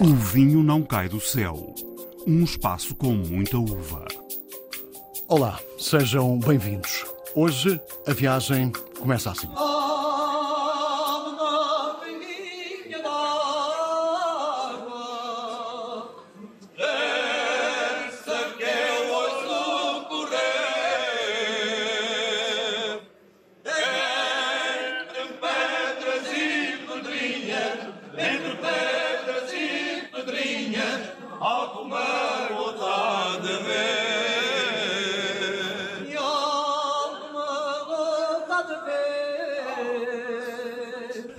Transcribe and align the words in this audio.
O 0.00 0.06
vinho 0.06 0.62
não 0.62 0.82
cai 0.82 1.08
do 1.08 1.20
céu. 1.20 1.72
Um 2.26 2.42
espaço 2.42 2.94
com 2.94 3.12
muita 3.12 3.56
uva. 3.56 4.04
Olá, 5.28 5.60
sejam 5.78 6.38
bem-vindos. 6.38 7.04
Hoje 7.34 7.80
a 8.06 8.12
viagem 8.12 8.72
começa 8.98 9.30
assim. 9.30 9.48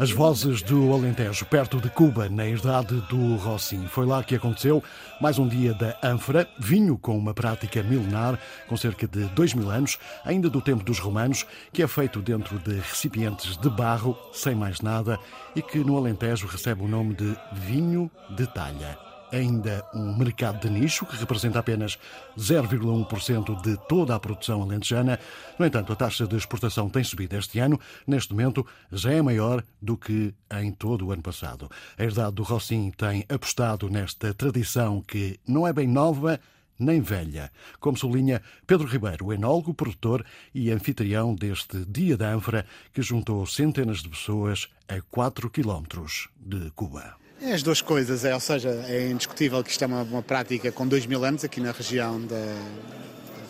As 0.05 0.11
vozes 0.11 0.61
do 0.61 0.93
Alentejo, 0.93 1.47
perto 1.47 1.81
de 1.81 1.89
Cuba, 1.89 2.29
na 2.29 2.45
herdade 2.45 3.01
do 3.09 3.37
Rossim. 3.37 3.87
Foi 3.87 4.05
lá 4.05 4.23
que 4.23 4.35
aconteceu 4.35 4.83
mais 5.19 5.39
um 5.39 5.47
dia 5.47 5.73
da 5.73 5.97
ânfora, 6.03 6.47
vinho 6.59 6.95
com 6.95 7.17
uma 7.17 7.33
prática 7.33 7.81
milenar, 7.81 8.37
com 8.67 8.77
cerca 8.77 9.07
de 9.07 9.25
dois 9.29 9.55
mil 9.55 9.71
anos, 9.71 9.97
ainda 10.23 10.47
do 10.47 10.61
tempo 10.61 10.83
dos 10.83 10.99
romanos, 10.99 11.43
que 11.73 11.81
é 11.81 11.87
feito 11.87 12.21
dentro 12.21 12.59
de 12.59 12.75
recipientes 12.75 13.57
de 13.57 13.67
barro, 13.67 14.15
sem 14.31 14.53
mais 14.53 14.79
nada, 14.79 15.19
e 15.55 15.61
que 15.63 15.79
no 15.79 15.97
Alentejo 15.97 16.45
recebe 16.45 16.83
o 16.83 16.87
nome 16.87 17.15
de 17.15 17.35
vinho 17.51 18.11
de 18.29 18.45
talha 18.45 19.14
ainda 19.35 19.85
um 19.93 20.15
mercado 20.15 20.61
de 20.61 20.69
nicho 20.69 21.05
que 21.05 21.17
representa 21.17 21.59
apenas 21.59 21.99
0,1% 22.37 23.61
de 23.61 23.77
toda 23.87 24.15
a 24.15 24.19
produção 24.19 24.63
alentejana. 24.63 25.19
No 25.59 25.65
entanto, 25.65 25.91
a 25.91 25.95
taxa 25.95 26.25
de 26.25 26.37
exportação 26.37 26.89
tem 26.89 27.03
subido 27.03 27.35
este 27.35 27.59
ano. 27.59 27.79
Neste 28.07 28.31
momento, 28.31 28.65
já 28.91 29.11
é 29.11 29.21
maior 29.21 29.63
do 29.81 29.97
que 29.97 30.33
em 30.61 30.71
todo 30.71 31.07
o 31.07 31.11
ano 31.11 31.21
passado. 31.21 31.69
A 31.97 32.03
herdade 32.03 32.35
do 32.35 32.43
Rossim 32.43 32.91
tem 32.91 33.25
apostado 33.27 33.89
nesta 33.89 34.33
tradição 34.33 35.01
que 35.01 35.37
não 35.45 35.67
é 35.67 35.73
bem 35.73 35.87
nova, 35.87 36.39
nem 36.79 37.01
velha, 37.01 37.51
como 37.79 37.97
sublinha 37.97 38.41
Pedro 38.65 38.87
Ribeiro, 38.87 39.33
enólogo, 39.33 39.73
produtor 39.73 40.25
e 40.53 40.71
anfitrião 40.71 41.35
deste 41.35 41.85
Dia 41.85 42.17
da 42.17 42.33
Ânfora, 42.33 42.65
que 42.93 43.01
juntou 43.01 43.45
centenas 43.45 43.99
de 43.99 44.09
pessoas 44.09 44.69
a 44.87 45.01
4 45.01 45.49
quilómetros 45.49 46.29
de 46.37 46.71
Cuba. 46.71 47.24
É 47.41 47.53
as 47.53 47.61
duas 47.61 47.81
coisas, 47.81 48.23
é, 48.23 48.33
ou 48.33 48.39
seja, 48.39 48.69
é 48.87 49.09
indiscutível 49.09 49.63
que 49.63 49.69
isto 49.69 49.83
é 49.83 49.87
uma, 49.87 50.03
uma 50.03 50.21
prática 50.21 50.71
com 50.71 50.87
dois 50.87 51.05
mil 51.05 51.23
anos 51.23 51.43
aqui 51.43 51.59
na 51.59 51.71
região 51.71 52.21
da 52.21 52.55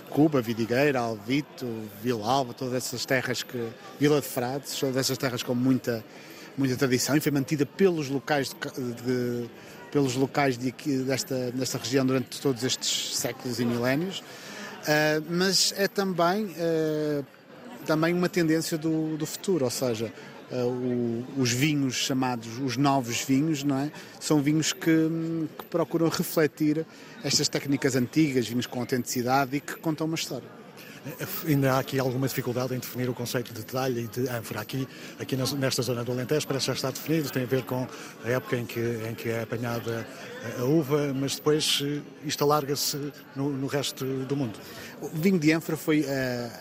Cuba, 0.10 0.42
Vidigueira, 0.42 1.00
Alvito, 1.00 1.68
Vila 2.02 2.26
Alva, 2.26 2.54
todas 2.54 2.74
essas 2.74 3.06
terras 3.06 3.44
que. 3.44 3.70
Vila 4.00 4.20
de 4.20 4.28
Frades, 4.28 4.80
todas 4.80 4.98
essas 4.98 5.18
terras 5.18 5.44
com 5.44 5.54
muita, 5.54 6.04
muita 6.58 6.76
tradição 6.76 7.16
e 7.16 7.20
foi 7.20 7.32
mantida 7.32 7.66
pelos 7.66 8.10
locais 8.10 8.50
de, 8.50 8.94
de 9.04 9.50
pelos 9.96 10.16
locais 10.16 10.58
de, 10.58 10.74
desta, 11.04 11.52
desta 11.52 11.78
região 11.78 12.06
durante 12.06 12.42
todos 12.42 12.66
estes 12.66 13.16
séculos 13.16 13.62
e 13.62 13.66
milénios, 13.66 14.20
uh, 14.20 15.24
mas 15.30 15.74
é 15.78 15.88
também, 15.88 16.48
uh, 16.48 17.26
também 17.86 18.14
uma 18.14 18.28
tendência 18.28 18.78
do, 18.78 19.16
do 19.16 19.26
futuro, 19.26 19.64
ou 19.64 19.72
seja, 19.72 20.12
uh, 20.52 20.66
o, 20.66 21.42
os 21.42 21.52
vinhos 21.52 21.96
chamados 21.96 22.60
os 22.60 22.78
novos 22.78 23.22
vinhos, 23.22 23.64
não 23.64 23.78
é? 23.78 23.92
São 24.20 24.42
vinhos 24.42 24.74
que, 24.74 25.10
que 25.58 25.66
procuram 25.70 26.10
refletir 26.10 26.86
estas 27.24 27.48
técnicas 27.48 27.96
antigas, 27.96 28.48
vinhos 28.48 28.66
com 28.66 28.80
autenticidade 28.80 29.58
e 29.58 29.60
que 29.60 29.76
contam 29.78 30.08
uma 30.08 30.16
história. 30.16 30.65
Ainda 31.46 31.74
há 31.74 31.80
aqui 31.80 32.00
alguma 32.00 32.28
dificuldade 32.28 32.74
em 32.74 32.80
definir 32.80 33.08
o 33.08 33.14
conceito 33.14 33.54
de 33.54 33.62
detalhe 33.62 34.06
e 34.06 34.08
de 34.08 34.28
ânfora. 34.28 34.62
Aqui, 34.62 34.88
aqui 35.20 35.36
nesta 35.36 35.84
zona 35.84 36.04
do 36.04 36.12
Alentejo 36.12 36.48
parece 36.48 36.66
já 36.66 36.74
está 36.74 36.90
definido, 36.90 37.30
tem 37.30 37.44
a 37.44 37.46
ver 37.46 37.64
com 37.64 37.88
a 38.24 38.30
época 38.30 38.58
em 38.58 38.66
que, 38.66 38.80
em 38.80 39.14
que 39.14 39.30
é 39.30 39.44
apanhada 39.44 40.08
a 40.60 40.64
uva, 40.64 41.14
mas 41.14 41.36
depois 41.36 41.84
eh, 41.84 42.02
isto 42.26 42.44
alarga-se 42.44 43.12
no, 43.36 43.50
no, 43.50 43.68
resto 43.68 44.04
do 44.04 44.36
mundo. 44.36 44.60
O 45.00 45.10
vinho 45.10 45.38
de 45.38 45.52
ânfora 45.52 45.78
foi 45.78 46.02
uh, 46.02 46.06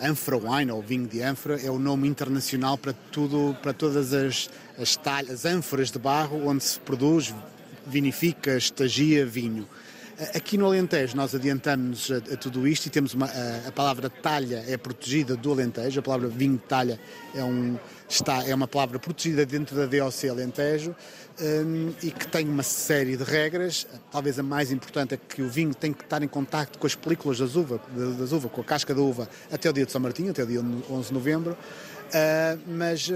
ânfora 0.02 0.36
wine, 0.36 0.70
ou 0.70 0.82
vinho 0.82 1.06
de 1.06 1.22
ânfora, 1.22 1.58
é 1.60 1.70
o 1.70 1.78
nome 1.78 2.06
internacional 2.06 2.76
para 2.76 2.92
tudo, 3.10 3.56
para 3.62 3.72
todas 3.72 4.12
as, 4.12 4.50
as 4.78 4.96
talhas, 4.96 5.44
ânforas 5.44 5.90
de 5.90 5.98
barro 5.98 6.46
onde 6.46 6.64
se 6.64 6.78
produz, 6.80 7.34
vinifica, 7.86 8.56
estagia 8.56 9.24
vinho. 9.24 9.66
Aqui 10.34 10.56
no 10.56 10.66
Alentejo 10.66 11.16
nós 11.16 11.34
adiantamos 11.34 12.08
a, 12.10 12.34
a 12.34 12.36
tudo 12.36 12.68
isto 12.68 12.86
e 12.86 12.90
temos 12.90 13.14
uma, 13.14 13.26
a, 13.26 13.68
a, 13.68 13.72
palavra 13.72 14.08
talha 14.08 14.64
é 14.68 14.76
protegida 14.76 15.36
do 15.36 15.50
Alentejo, 15.50 15.98
a 15.98 16.02
palavra 16.02 16.28
vinho 16.28 16.52
de 16.52 16.62
talha 16.62 17.00
é, 17.34 17.42
um, 17.42 17.76
está, 18.08 18.44
é 18.44 18.54
uma 18.54 18.68
palavra 18.68 19.00
protegida 19.00 19.44
dentro 19.44 19.74
da 19.74 19.86
DOC 19.86 20.28
Alentejo 20.28 20.94
um, 21.40 21.92
e 22.00 22.12
que 22.12 22.28
tem 22.28 22.48
uma 22.48 22.62
série 22.62 23.16
de 23.16 23.24
regras. 23.24 23.88
Talvez 24.12 24.38
a 24.38 24.42
mais 24.42 24.70
importante 24.70 25.14
é 25.14 25.16
que 25.16 25.42
o 25.42 25.48
vinho 25.48 25.74
tem 25.74 25.92
que 25.92 26.04
estar 26.04 26.22
em 26.22 26.28
contacto 26.28 26.78
com 26.78 26.86
as 26.86 26.94
películas 26.94 27.38
das 27.38 27.56
uvas, 27.56 27.80
das 28.18 28.30
uva, 28.30 28.48
com 28.48 28.60
a 28.60 28.64
casca 28.64 28.94
da 28.94 29.00
uva, 29.00 29.28
até 29.50 29.68
o 29.68 29.72
dia 29.72 29.84
de 29.84 29.90
São 29.90 30.00
Martinho, 30.00 30.30
até 30.30 30.44
o 30.44 30.46
dia 30.46 30.60
11 30.60 31.08
de 31.08 31.14
novembro. 31.14 31.56
Uh, 32.04 32.60
mas, 32.68 33.08
uh, 33.08 33.12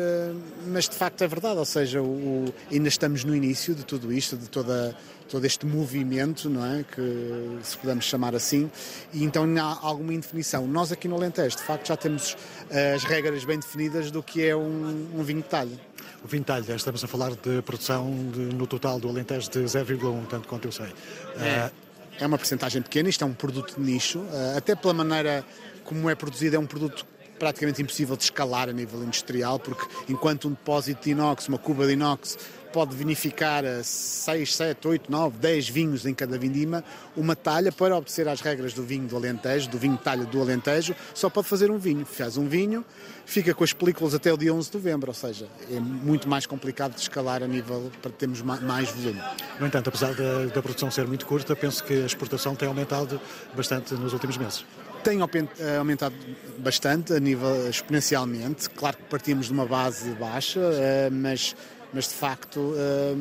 mas 0.66 0.88
de 0.88 0.96
facto 0.96 1.22
é 1.22 1.28
verdade, 1.28 1.58
ou 1.58 1.64
seja, 1.64 2.02
o, 2.02 2.52
ainda 2.70 2.88
estamos 2.88 3.22
no 3.22 3.34
início 3.34 3.74
de 3.74 3.84
tudo 3.84 4.12
isto, 4.12 4.36
de 4.36 4.48
toda, 4.48 4.96
todo 5.28 5.44
este 5.44 5.64
movimento, 5.66 6.50
não 6.50 6.64
é? 6.66 6.82
Que 6.82 7.58
se 7.62 7.76
podemos 7.76 8.04
chamar 8.06 8.34
assim, 8.34 8.68
e 9.12 9.22
então 9.22 9.44
há 9.56 9.86
alguma 9.86 10.12
indefinição. 10.12 10.66
Nós 10.66 10.90
aqui 10.90 11.06
no 11.06 11.14
Alentejo, 11.14 11.56
de 11.56 11.62
facto, 11.62 11.86
já 11.86 11.96
temos 11.96 12.32
uh, 12.32 12.96
as 12.96 13.04
regras 13.04 13.44
bem 13.44 13.60
definidas 13.60 14.10
do 14.10 14.20
que 14.22 14.44
é 14.44 14.56
um, 14.56 15.08
um 15.14 15.22
vinho 15.22 15.42
de 15.42 15.48
talho. 15.48 15.78
O 16.24 16.26
vinho 16.26 16.42
de 16.42 16.46
talho, 16.46 16.74
estamos 16.74 17.04
a 17.04 17.06
falar 17.06 17.30
de 17.30 17.62
produção 17.62 18.10
de, 18.32 18.40
no 18.40 18.66
total 18.66 18.98
do 18.98 19.08
Alentejo 19.08 19.48
de 19.48 19.60
0,1, 19.60 20.26
tanto 20.26 20.48
quanto 20.48 20.66
eu 20.66 20.72
sei. 20.72 20.92
É. 21.38 21.70
é 22.18 22.26
uma 22.26 22.36
porcentagem 22.36 22.82
pequena, 22.82 23.08
isto 23.08 23.22
é 23.22 23.26
um 23.26 23.34
produto 23.34 23.76
de 23.76 23.80
nicho, 23.80 24.24
até 24.56 24.74
pela 24.74 24.92
maneira 24.92 25.44
como 25.84 26.10
é 26.10 26.16
produzido, 26.16 26.56
é 26.56 26.58
um 26.58 26.66
produto 26.66 27.06
praticamente 27.38 27.80
impossível 27.82 28.16
de 28.16 28.24
escalar 28.24 28.68
a 28.68 28.72
nível 28.72 29.02
industrial, 29.02 29.58
porque 29.58 29.86
enquanto 30.08 30.48
um 30.48 30.50
depósito 30.50 31.04
de 31.04 31.10
inox, 31.10 31.48
uma 31.48 31.58
cuba 31.58 31.86
de 31.86 31.92
inox, 31.92 32.36
pode 32.72 32.94
vinificar 32.94 33.64
6, 33.82 34.54
7, 34.54 34.86
8, 34.86 35.10
9, 35.10 35.38
10 35.38 35.68
vinhos 35.68 36.06
em 36.06 36.14
cada 36.14 36.38
vindima, 36.38 36.84
uma 37.16 37.34
talha, 37.34 37.72
para 37.72 37.96
obedecer 37.96 38.28
às 38.28 38.40
regras 38.40 38.72
do 38.72 38.82
vinho 38.82 39.06
do 39.06 39.16
Alentejo, 39.16 39.68
do 39.70 39.78
vinho 39.78 39.96
talha 39.96 40.24
do 40.24 40.40
Alentejo, 40.40 40.94
só 41.14 41.30
pode 41.30 41.48
fazer 41.48 41.70
um 41.70 41.78
vinho. 41.78 42.04
Faz 42.04 42.36
um 42.36 42.46
vinho, 42.46 42.84
fica 43.24 43.54
com 43.54 43.64
as 43.64 43.72
películas 43.72 44.14
até 44.14 44.32
o 44.32 44.36
dia 44.36 44.52
11 44.52 44.70
de 44.70 44.76
novembro, 44.76 45.10
ou 45.10 45.14
seja, 45.14 45.48
é 45.70 45.80
muito 45.80 46.28
mais 46.28 46.46
complicado 46.46 46.94
de 46.94 47.00
escalar 47.00 47.42
a 47.42 47.46
nível 47.46 47.90
para 48.02 48.10
termos 48.10 48.42
mais 48.42 48.90
volume. 48.90 49.20
No 49.58 49.66
entanto, 49.66 49.88
apesar 49.88 50.14
da, 50.14 50.46
da 50.46 50.62
produção 50.62 50.90
ser 50.90 51.06
muito 51.06 51.26
curta, 51.26 51.56
penso 51.56 51.82
que 51.84 51.94
a 51.94 52.06
exportação 52.06 52.54
tem 52.54 52.68
aumentado 52.68 53.20
bastante 53.54 53.94
nos 53.94 54.12
últimos 54.12 54.36
meses 54.36 54.64
tem 55.02 55.20
eh, 55.20 55.76
aumentado 55.76 56.14
bastante, 56.58 57.12
a 57.12 57.20
nível 57.20 57.68
exponencialmente. 57.68 58.68
Claro 58.70 58.96
que 58.96 59.04
partimos 59.04 59.46
de 59.46 59.52
uma 59.52 59.66
base 59.66 60.10
baixa, 60.10 60.60
eh, 60.60 61.08
mas, 61.10 61.56
mas 61.92 62.08
de 62.08 62.14
facto 62.14 62.74
eh, 62.76 63.14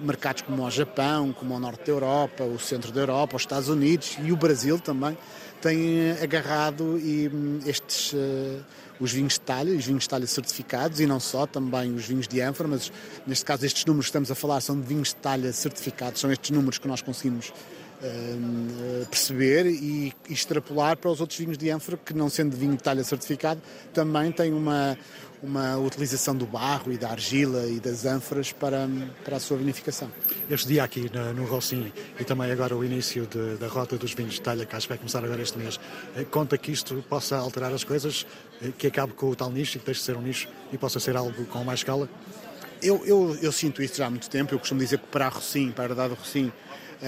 mercados 0.00 0.42
como 0.42 0.64
o 0.64 0.70
Japão, 0.70 1.32
como 1.32 1.54
o 1.54 1.60
Norte 1.60 1.86
da 1.86 1.92
Europa, 1.92 2.44
o 2.44 2.58
Centro 2.58 2.92
da 2.92 3.00
Europa, 3.00 3.36
os 3.36 3.42
Estados 3.42 3.68
Unidos 3.68 4.16
e 4.22 4.32
o 4.32 4.36
Brasil 4.36 4.78
também 4.78 5.16
têm 5.60 6.12
agarrado 6.22 6.98
e 6.98 7.28
hum, 7.28 7.60
estes 7.64 8.14
os 9.02 9.12
vinhos 9.12 9.34
de 9.34 9.40
talha, 9.40 9.76
os 9.76 9.84
vinhos 9.84 10.04
de 10.04 10.08
talha 10.08 10.26
certificados 10.26 11.00
e 11.00 11.06
não 11.06 11.18
só, 11.18 11.44
também 11.44 11.92
os 11.92 12.06
vinhos 12.06 12.28
de 12.28 12.40
ânfora, 12.40 12.68
mas 12.68 12.92
neste 13.26 13.44
caso 13.44 13.66
estes 13.66 13.84
números 13.84 14.06
que 14.06 14.10
estamos 14.10 14.30
a 14.30 14.34
falar 14.34 14.60
são 14.60 14.80
de 14.80 14.86
vinhos 14.86 15.08
de 15.08 15.16
talha 15.16 15.52
certificados, 15.52 16.20
são 16.20 16.30
estes 16.30 16.50
números 16.50 16.78
que 16.78 16.86
nós 16.86 17.02
conseguimos 17.02 17.52
uh, 18.02 19.06
perceber 19.06 19.66
e 19.66 20.12
extrapolar 20.28 20.96
para 20.96 21.10
os 21.10 21.20
outros 21.20 21.38
vinhos 21.38 21.56
de 21.56 21.70
ânfora, 21.70 21.96
que 21.96 22.12
não 22.12 22.28
sendo 22.28 22.56
vinho 22.56 22.76
de 22.76 22.82
talha 22.82 23.04
certificado, 23.04 23.60
também 23.92 24.32
têm 24.32 24.52
uma, 24.52 24.98
uma 25.42 25.76
utilização 25.76 26.36
do 26.36 26.46
barro 26.46 26.92
e 26.92 26.98
da 26.98 27.10
argila 27.10 27.66
e 27.66 27.80
das 27.80 28.04
ânforas 28.04 28.52
para, 28.52 28.88
para 29.24 29.36
a 29.36 29.40
sua 29.40 29.56
vinificação. 29.56 30.10
Este 30.48 30.68
dia 30.68 30.84
aqui 30.84 31.10
no, 31.12 31.32
no 31.34 31.62
e 32.18 32.24
também 32.24 32.50
agora 32.50 32.76
o 32.76 32.84
início 32.84 33.26
de, 33.26 33.56
da 33.56 33.66
rota 33.68 33.96
dos 33.96 34.14
vinhos 34.14 34.34
de 34.34 34.40
talha, 34.40 34.64
que 34.64 34.76
acho 34.76 34.86
que 34.86 34.90
vai 34.90 34.98
começar 34.98 35.24
agora 35.24 35.42
este 35.42 35.58
mês, 35.58 35.80
eh, 36.16 36.24
conta 36.24 36.56
que 36.56 36.70
isto 36.70 37.04
possa 37.08 37.36
alterar 37.36 37.72
as 37.72 37.84
coisas, 37.84 38.26
eh, 38.62 38.70
que 38.76 38.86
acabe 38.86 39.12
com 39.12 39.30
o 39.30 39.36
tal 39.36 39.50
nicho 39.50 39.76
e 39.76 39.80
que 39.80 39.86
deixe 39.86 40.00
de 40.00 40.06
ser 40.06 40.16
um 40.16 40.22
nicho 40.22 40.48
e 40.72 40.78
possa 40.78 41.00
ser 41.00 41.16
algo 41.16 41.44
com 41.46 41.64
mais 41.64 41.80
escala? 41.80 42.08
Eu, 42.82 43.04
eu, 43.06 43.36
eu 43.40 43.52
sinto 43.52 43.80
isso 43.80 43.96
já 43.96 44.06
há 44.06 44.10
muito 44.10 44.28
tempo. 44.28 44.52
Eu 44.52 44.58
costumo 44.58 44.80
dizer 44.80 44.98
que 44.98 45.06
para 45.06 45.26
a 45.26 45.28
Rossim, 45.28 45.70
para 45.70 45.84
a 45.84 45.88
herdade 45.88 46.14
eh, 46.14 46.50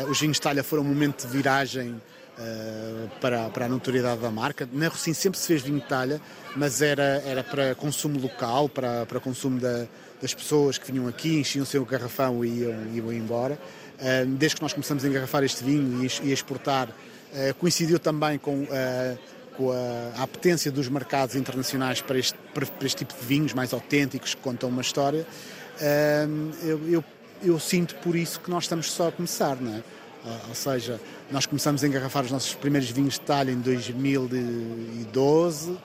os 0.09 0.21
vinhos 0.21 0.37
de 0.37 0.43
talha 0.43 0.63
foram 0.63 0.83
um 0.83 0.87
momento 0.87 1.27
de 1.27 1.33
viragem 1.33 2.01
Uh, 2.37 3.09
para, 3.21 3.49
para 3.51 3.67
a 3.67 3.69
notoriedade 3.69 4.21
da 4.21 4.29
marca. 4.29 4.69
Na 4.73 4.89
Rocim 4.89 5.15
sempre 5.15 5.39
se 5.39 5.47
fez 5.47 5.63
vinho 5.63 5.79
de 5.79 5.87
talha, 5.87 6.21
mas 6.57 6.83
era, 6.83 7.23
era 7.25 7.45
para 7.45 7.77
consumo 7.77 8.19
local, 8.19 8.69
para, 8.69 9.07
para 9.07 9.21
consumo 9.21 9.61
da, 9.61 9.87
das 10.21 10.35
pessoas 10.35 10.77
que 10.77 10.91
vinham 10.91 11.07
aqui, 11.07 11.39
enchiam 11.39 11.65
seu 11.65 11.85
garrafão 11.85 12.45
e 12.45 12.49
iam, 12.49 12.75
iam 12.93 13.13
embora. 13.13 13.57
desde 14.37 14.57
que 14.57 14.63
nós 14.63 14.73
começamos 14.73 15.05
a 15.05 15.09
engarrafar 15.09 15.45
este 15.45 15.63
vinho 15.63 16.05
e 16.25 16.33
exportar, 16.33 16.89
coincidiu 17.61 18.01
também 18.01 18.37
com 18.37 18.67
com 19.57 19.71
a, 19.71 20.21
a 20.21 20.23
apetência 20.25 20.71
dos 20.71 20.89
mercados 20.89 21.37
internacionais 21.37 22.01
para 22.01 22.19
este, 22.19 22.37
para, 22.53 22.67
para 22.67 22.87
este 22.87 22.99
tipo 22.99 23.15
de 23.15 23.25
vinhos 23.25 23.53
mais 23.53 23.73
autênticos 23.73 24.35
que 24.35 24.41
contam 24.41 24.69
uma 24.69 24.83
história, 24.83 25.27
eu, 26.63 26.81
eu, 26.89 27.05
eu, 27.43 27.59
sinto 27.59 27.95
por 27.97 28.17
isso 28.17 28.41
que 28.41 28.51
nós 28.51 28.65
estamos 28.65 28.91
só 28.91 29.09
a 29.09 29.13
começar, 29.13 29.57
não 29.57 29.75
é? 29.75 29.83
Ou 30.49 30.55
seja, 30.55 30.99
nós 31.31 31.45
começamos 31.45 31.85
a 31.85 31.87
engarrafar 31.87 32.25
os 32.25 32.31
nossos 32.31 32.55
primeiros 32.55 32.91
vinhos 32.91 33.15
de 33.15 33.21
talha 33.21 33.51
em 33.51 33.61
2012, 33.61 35.71
uh, 35.71 35.79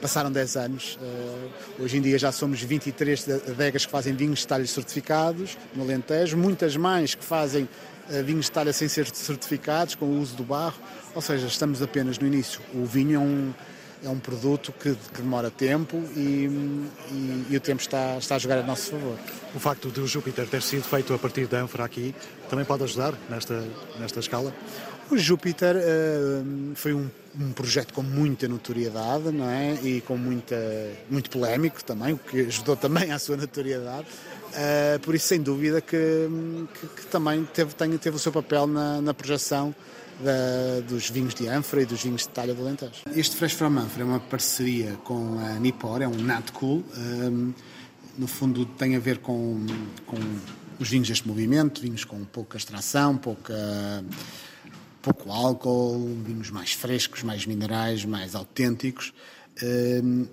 passaram 0.00 0.30
10 0.30 0.56
anos. 0.56 0.98
Uh, 1.00 1.82
hoje 1.82 1.96
em 1.96 2.02
dia 2.02 2.18
já 2.18 2.30
somos 2.30 2.62
23 2.62 3.28
adegas 3.48 3.86
que 3.86 3.90
fazem 3.90 4.14
vinhos 4.14 4.40
de 4.40 4.46
talha 4.46 4.66
certificados 4.66 5.56
no 5.74 5.84
Alentejo, 5.84 6.36
muitas 6.36 6.76
mais 6.76 7.14
que 7.14 7.24
fazem 7.24 7.64
uh, 7.64 8.24
vinhos 8.24 8.46
de 8.46 8.52
talha 8.52 8.74
sem 8.74 8.88
ser 8.88 9.06
certificados, 9.06 9.94
com 9.94 10.04
o 10.04 10.20
uso 10.20 10.36
do 10.36 10.44
barro. 10.44 10.76
Ou 11.14 11.22
seja, 11.22 11.46
estamos 11.46 11.80
apenas 11.80 12.18
no 12.18 12.26
início. 12.26 12.60
O 12.74 12.84
vinho 12.84 13.16
é 13.16 13.18
um, 13.18 13.54
é 14.04 14.08
um 14.08 14.18
produto 14.18 14.72
que, 14.72 14.94
que 14.94 15.22
demora 15.22 15.50
tempo 15.50 15.96
e, 16.14 16.48
e, 17.10 17.46
e, 17.50 17.56
o 17.56 17.60
tempo 17.60 17.80
está, 17.80 18.16
está 18.18 18.36
a 18.36 18.38
jogar 18.38 18.58
a 18.58 18.62
nosso 18.62 18.90
favor. 18.90 19.18
O 19.54 19.58
facto 19.58 19.90
de 19.90 20.00
o 20.00 20.06
Júpiter 20.06 20.46
ter 20.46 20.62
sido 20.62 20.84
feito 20.84 21.12
a 21.14 21.18
partir 21.18 21.46
da 21.46 21.60
ânfora 21.60 21.84
aqui 21.84 22.14
também 22.48 22.64
pode 22.64 22.84
ajudar 22.84 23.14
nesta, 23.28 23.64
nesta 23.98 24.20
escala? 24.20 24.54
O 25.10 25.16
Júpiter 25.16 25.76
uh, 25.76 26.74
foi 26.74 26.92
um, 26.92 27.08
um, 27.38 27.52
projeto 27.52 27.94
com 27.94 28.02
muita 28.02 28.48
notoriedade 28.48 29.30
não 29.30 29.48
é? 29.48 29.74
e 29.82 30.00
com 30.00 30.16
muita, 30.16 30.56
muito 31.08 31.30
polémico 31.30 31.82
também, 31.84 32.14
o 32.14 32.18
que 32.18 32.40
ajudou 32.40 32.76
também 32.76 33.12
à 33.12 33.18
sua 33.18 33.36
notoriedade. 33.36 34.06
Uh, 34.46 34.98
por 35.00 35.14
isso, 35.14 35.28
sem 35.28 35.40
dúvida, 35.40 35.80
que, 35.80 35.96
que, 36.74 36.86
que 36.88 37.06
também 37.06 37.44
teve, 37.44 37.74
tem, 37.74 37.96
teve 37.98 38.16
o 38.16 38.18
seu 38.18 38.32
papel 38.32 38.66
na, 38.66 39.00
na 39.00 39.14
projeção 39.14 39.74
da, 40.20 40.80
dos 40.86 41.10
vinhos 41.10 41.34
de 41.34 41.46
ânfora 41.48 41.82
e 41.82 41.86
dos 41.86 42.02
vinhos 42.02 42.22
de 42.22 42.28
talha 42.28 42.54
do 42.54 42.62
Alentejo. 42.62 43.02
Este 43.14 43.36
Fresh 43.36 43.52
from 43.52 43.78
Ânfora 43.78 44.02
é 44.02 44.04
uma 44.04 44.20
parceria 44.20 44.92
com 45.04 45.38
a 45.38 45.58
Nipor, 45.58 46.02
é 46.02 46.08
um 46.08 46.16
Nat 46.16 46.50
Cool. 46.52 46.84
Um, 46.96 47.52
no 48.18 48.26
fundo 48.26 48.64
tem 48.64 48.96
a 48.96 48.98
ver 48.98 49.18
com, 49.18 49.66
com 50.06 50.16
os 50.78 50.88
vinhos 50.88 51.08
deste 51.08 51.28
movimento, 51.28 51.80
vinhos 51.80 52.04
com 52.04 52.24
pouca 52.24 52.56
extração, 52.56 53.16
pouca, 53.16 53.54
pouco 55.02 55.30
álcool, 55.30 56.16
vinhos 56.24 56.50
mais 56.50 56.72
frescos, 56.72 57.22
mais 57.22 57.46
minerais, 57.46 58.04
mais 58.04 58.34
autênticos. 58.34 59.12
Um, 59.62 60.26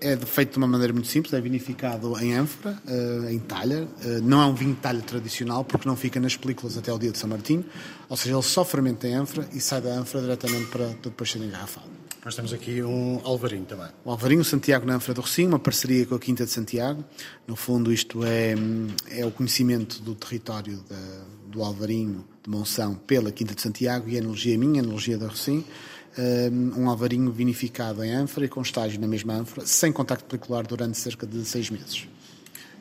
é 0.00 0.16
feito 0.16 0.52
de 0.52 0.58
uma 0.58 0.66
maneira 0.66 0.92
muito 0.92 1.08
simples, 1.08 1.32
é 1.34 1.40
vinificado 1.40 2.16
em 2.20 2.34
ânfora, 2.34 2.76
uh, 2.86 3.28
em 3.28 3.38
talha. 3.38 3.88
Uh, 4.04 4.22
não 4.22 4.40
é 4.40 4.46
um 4.46 4.54
vinho 4.54 4.74
de 4.74 4.80
talha 4.80 5.00
tradicional, 5.00 5.64
porque 5.64 5.88
não 5.88 5.96
fica 5.96 6.20
nas 6.20 6.36
películas 6.36 6.76
até 6.76 6.92
o 6.92 6.98
dia 6.98 7.10
de 7.10 7.18
São 7.18 7.28
Martinho. 7.28 7.64
Ou 8.08 8.16
seja, 8.16 8.34
ele 8.34 8.42
só 8.42 8.64
fermenta 8.64 9.08
em 9.08 9.14
ânfora 9.14 9.48
e 9.52 9.60
sai 9.60 9.80
da 9.80 9.90
ânfora 9.90 10.22
diretamente 10.22 10.66
para, 10.66 10.86
para 10.86 11.10
depois 11.10 11.30
ser 11.30 11.38
engarrafado. 11.38 11.88
Nós 12.24 12.34
temos 12.34 12.52
aqui 12.52 12.82
um 12.82 13.20
alvarinho 13.24 13.64
também. 13.64 13.88
O 14.04 14.10
alvarinho 14.10 14.44
Santiago 14.44 14.84
na 14.84 14.96
ânfora 14.96 15.14
do 15.14 15.20
Rocinho, 15.20 15.48
uma 15.48 15.58
parceria 15.58 16.04
com 16.04 16.14
a 16.14 16.18
Quinta 16.18 16.44
de 16.44 16.50
Santiago. 16.50 17.04
No 17.46 17.56
fundo, 17.56 17.92
isto 17.92 18.24
é, 18.24 18.54
é 19.10 19.24
o 19.24 19.30
conhecimento 19.30 20.02
do 20.02 20.14
território 20.14 20.82
do 21.46 21.62
alvarinho 21.62 22.24
de 22.42 22.50
Monção 22.50 22.94
pela 22.94 23.32
Quinta 23.32 23.54
de 23.54 23.62
Santiago 23.62 24.08
e 24.08 24.16
a 24.16 24.20
analogia 24.20 24.58
minha, 24.58 24.82
a 24.82 24.84
analogia 24.84 25.16
da 25.16 25.28
Rocinho 25.28 25.64
um 26.52 26.88
alvarinho 26.88 27.30
vinificado 27.30 28.02
em 28.02 28.10
ânfora 28.10 28.46
e 28.46 28.48
com 28.48 28.60
estágio 28.60 29.00
na 29.00 29.06
mesma 29.06 29.34
ânfora, 29.34 29.66
sem 29.66 29.92
contacto 29.92 30.24
pelicular 30.24 30.66
durante 30.66 30.98
cerca 30.98 31.26
de 31.26 31.44
seis 31.44 31.70
meses. 31.70 32.08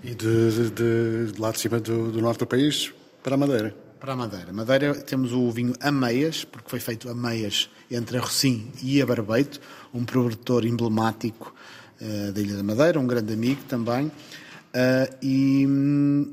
E 0.04 0.13
de, 0.13 0.69
de, 0.69 1.31
de 1.31 1.39
lá 1.42 1.51
de 1.51 1.60
cima 1.60 1.80
do, 1.80 2.12
do, 2.12 2.22
norte 2.22 2.39
do 2.39 2.48
país 2.48 2.92
para 3.24 3.36
a 3.36 3.38
Madeira? 3.38 3.75
Para 4.00 4.13
a 4.13 4.16
Madeira. 4.16 4.54
Madeira 4.54 4.94
temos 4.95 5.34
o 5.34 5.50
vinho 5.51 5.74
Ameias, 5.80 6.44
porque 6.44 6.69
foi 6.69 6.80
feito 6.80 7.10
Ameias 7.10 7.69
entre 7.89 8.18
a 8.18 8.22
Rocim 8.22 8.72
e 8.81 9.01
a 9.01 9.06
Barbeito, 9.06 9.60
um 9.94 10.06
produtor 10.06 10.66
emblemático 10.66 11.54
uh, 12.00 12.31
da 12.31 12.42
Ilha 12.42 12.56
da 12.56 12.63
Madeira, 12.63 13.00
um 13.00 13.07
grande 13.07 13.34
amigo 13.34 13.62
também. 13.68 14.12
Uh, 14.68 15.18
e, 15.22 15.66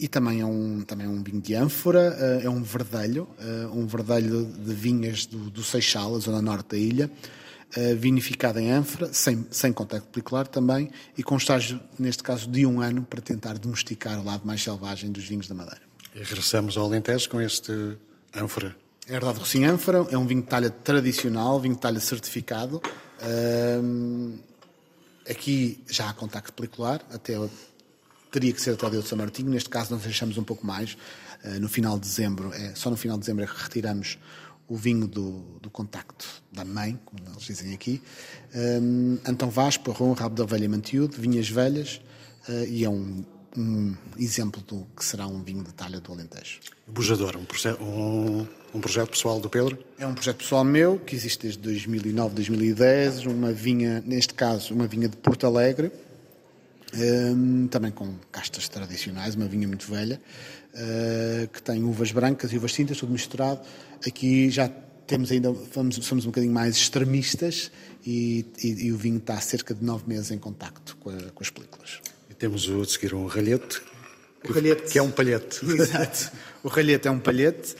e, 0.00 0.08
também 0.08 0.40
é 0.40 0.46
um, 0.46 0.82
também 0.82 1.06
é 1.06 1.08
um 1.08 1.22
vinho 1.22 1.40
de 1.40 1.54
ânfora, 1.54 2.14
uh, 2.14 2.46
é 2.46 2.50
um 2.50 2.62
verdelho, 2.62 3.28
uh, 3.38 3.78
um 3.78 3.86
verdelho 3.86 4.44
de 4.44 4.74
vinhas 4.74 5.24
do, 5.24 5.50
do 5.50 5.62
Seixal, 5.62 6.14
a 6.14 6.18
zona 6.18 6.42
norte 6.42 6.70
da 6.70 6.76
ilha, 6.76 7.10
vinificado 7.98 8.60
em 8.60 8.70
ânfora, 8.70 9.12
sem, 9.12 9.44
sem 9.50 9.72
contacto 9.72 10.06
pelicular 10.12 10.46
também, 10.46 10.92
e 11.18 11.24
com 11.24 11.36
estágio, 11.36 11.80
neste 11.98 12.22
caso, 12.22 12.48
de 12.48 12.64
um 12.64 12.80
ano 12.80 13.02
para 13.02 13.20
tentar 13.20 13.58
domesticar 13.58 14.20
o 14.20 14.24
lado 14.24 14.46
mais 14.46 14.62
selvagem 14.62 15.10
dos 15.10 15.24
vinhos 15.24 15.48
da 15.48 15.56
Madeira. 15.56 15.80
E 16.14 16.20
regressamos 16.20 16.76
ao 16.76 16.84
Alentejo 16.84 17.28
com 17.28 17.40
este 17.40 17.72
ânfora. 18.32 18.76
É 19.08 19.12
verdade, 19.12 19.40
Rocinho 19.40 19.72
Ânfora 19.72 20.06
é 20.08 20.16
um 20.16 20.24
vinho 20.24 20.42
de 20.42 20.46
talha 20.46 20.70
tradicional, 20.70 21.58
vinho 21.58 21.74
de 21.74 21.80
talha 21.80 21.98
certificado. 21.98 22.80
aqui 25.28 25.82
já 25.90 26.10
há 26.10 26.12
contacto 26.12 26.52
pelicular, 26.52 27.04
até 27.12 27.36
teria 28.34 28.52
que 28.52 28.60
ser 28.60 28.72
o 28.72 28.90
dia 28.90 29.00
de 29.00 29.06
São 29.06 29.16
Martinho. 29.16 29.48
Neste 29.48 29.68
caso, 29.68 29.94
nós 29.94 30.02
deixamos 30.02 30.36
um 30.36 30.42
pouco 30.42 30.66
mais. 30.66 30.96
Uh, 31.44 31.60
no 31.60 31.68
final 31.68 31.94
de 31.94 32.00
dezembro, 32.00 32.52
é, 32.52 32.74
só 32.74 32.90
no 32.90 32.96
final 32.96 33.16
de 33.16 33.20
dezembro 33.20 33.44
é 33.44 33.46
que 33.46 33.62
retiramos 33.62 34.18
o 34.66 34.76
vinho 34.76 35.06
do, 35.06 35.42
do 35.60 35.70
contacto 35.70 36.26
da 36.50 36.64
mãe, 36.64 36.98
como 37.04 37.22
eles 37.28 37.44
dizem 37.44 37.74
aqui. 37.74 38.02
Um, 38.54 39.18
eh, 39.22 39.30
Antão 39.30 39.50
Vaz, 39.50 39.76
Porrão, 39.76 40.14
Rabo 40.14 40.34
da 40.34 40.44
Ovelha 40.44 40.66
Mantiúdo, 40.68 41.18
Vinhas 41.20 41.48
Velhas, 41.50 42.00
uh, 42.48 42.64
e 42.66 42.82
é 42.82 42.88
um, 42.88 43.22
um, 43.58 43.94
exemplo 44.18 44.62
do 44.62 44.86
que 44.96 45.04
será 45.04 45.26
um 45.26 45.42
vinho 45.42 45.62
de 45.62 45.72
talha 45.74 46.00
do 46.00 46.10
Alentejo. 46.10 46.60
Bujador, 46.86 47.36
um, 47.36 47.84
um, 47.84 48.46
um, 48.74 48.80
projeto 48.80 49.10
pessoal 49.10 49.38
do 49.38 49.50
Pedro? 49.50 49.78
É 49.98 50.06
um 50.06 50.14
projeto 50.14 50.38
pessoal 50.38 50.64
meu, 50.64 50.98
que 50.98 51.14
existe 51.14 51.42
desde 51.42 51.60
2009, 51.60 52.34
2010, 52.34 53.26
uma 53.26 53.52
vinha, 53.52 54.02
neste 54.06 54.32
caso, 54.32 54.72
uma 54.72 54.86
vinha 54.86 55.10
de 55.10 55.16
Porto 55.18 55.46
Alegre, 55.46 55.92
um, 56.96 57.66
também 57.68 57.90
com 57.90 58.14
castas 58.30 58.68
tradicionais, 58.68 59.34
uma 59.34 59.46
vinha 59.46 59.66
muito 59.66 59.90
velha, 59.90 60.20
uh, 60.74 61.48
que 61.48 61.62
tem 61.62 61.82
uvas 61.82 62.12
brancas 62.12 62.52
e 62.52 62.56
uvas 62.56 62.72
tintas, 62.72 62.98
tudo 62.98 63.12
misturado. 63.12 63.60
Aqui 64.06 64.50
já 64.50 64.68
temos 65.06 65.30
ainda, 65.30 65.52
vamos, 65.52 65.96
somos 65.96 66.24
um 66.24 66.28
bocadinho 66.28 66.52
mais 66.52 66.76
extremistas 66.76 67.70
e, 68.06 68.46
e, 68.62 68.86
e, 68.86 68.92
o 68.92 68.96
vinho 68.96 69.18
está 69.18 69.34
há 69.34 69.40
cerca 69.40 69.74
de 69.74 69.84
nove 69.84 70.04
meses 70.06 70.30
em 70.30 70.38
contacto 70.38 70.96
com, 70.98 71.10
a, 71.10 71.30
com 71.34 71.42
as 71.42 71.50
películas. 71.50 72.00
E 72.30 72.34
temos 72.34 72.68
o 72.68 72.82
de 72.82 72.92
seguir 72.92 73.14
um 73.14 73.26
ralhete, 73.26 73.82
o 74.48 74.52
ralhete. 74.52 74.90
que 74.90 74.98
é 74.98 75.02
um 75.02 75.10
palhete. 75.10 75.64
Exato. 75.64 76.30
O 76.62 76.68
ralhete 76.68 77.08
é 77.08 77.10
um 77.10 77.18
palhete, 77.18 77.74